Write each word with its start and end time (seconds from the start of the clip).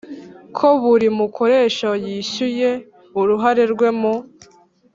ko 0.57 0.67
buri 0.81 1.07
mukoresha 1.19 1.89
yishyuye 2.05 2.69
uruhare 3.19 3.63
rwe 3.73 3.89
mu 3.99 4.13